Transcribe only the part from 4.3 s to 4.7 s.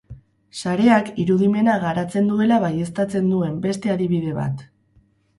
bat.